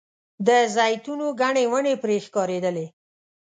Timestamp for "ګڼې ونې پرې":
1.41-2.17